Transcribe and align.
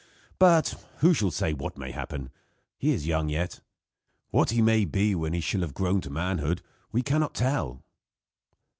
But, 0.39 0.83
who 1.01 1.13
shall 1.13 1.29
say 1.29 1.53
what 1.53 1.77
may 1.77 1.91
happen? 1.91 2.31
He 2.79 2.91
is 2.91 3.05
young 3.05 3.29
yet. 3.29 3.59
What 4.31 4.49
he 4.49 4.59
may 4.59 4.83
be 4.83 5.13
when 5.13 5.33
he 5.33 5.41
shall 5.41 5.61
have 5.61 5.75
grown 5.75 6.01
to 6.01 6.09
manhood 6.09 6.63
we 6.91 7.03
can 7.03 7.19
not 7.19 7.35
tell." 7.35 7.83